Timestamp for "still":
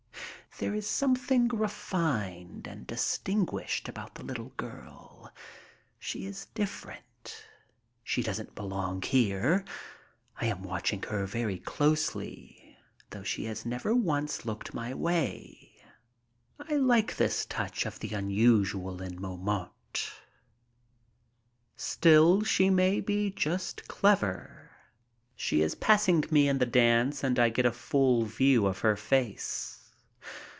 21.75-22.43